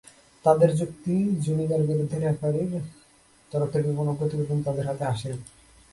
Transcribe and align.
তাদের 0.45 0.69
যুক্তি, 0.75 1.15
জুনিগার 1.45 1.81
বিরুদ্ধে 1.89 2.17
রেফারির 2.19 2.71
তরফ 3.51 3.69
থেকে 3.73 3.89
কোনো 3.95 4.11
প্রতিবেদন 4.19 4.57
তাদের 4.61 4.85
হাতে 4.87 5.03
আসেনি। 5.05 5.39